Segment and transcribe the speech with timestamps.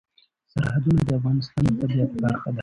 [0.51, 2.59] سرحدونه د افغانستان د طبیعت برخه ده.